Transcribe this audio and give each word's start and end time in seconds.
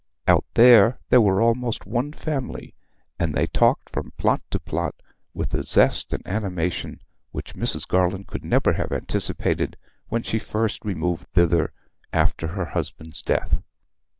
Out 0.27 0.45
there 0.55 0.97
they 1.09 1.19
were 1.19 1.41
almost 1.43 1.85
one 1.85 2.11
family, 2.11 2.73
and 3.19 3.35
they 3.35 3.45
talked 3.45 3.87
from 3.91 4.13
plot 4.17 4.41
to 4.49 4.59
plot 4.59 4.95
with 5.35 5.53
a 5.53 5.61
zest 5.61 6.11
and 6.11 6.25
animation 6.27 7.03
which 7.29 7.53
Mrs. 7.53 7.87
Garland 7.87 8.25
could 8.25 8.43
never 8.43 8.73
have 8.73 8.91
anticipated 8.91 9.77
when 10.07 10.23
she 10.23 10.39
first 10.39 10.83
removed 10.83 11.27
thither 11.35 11.71
after 12.13 12.47
her 12.47 12.65
husband's 12.65 13.21
death. 13.21 13.61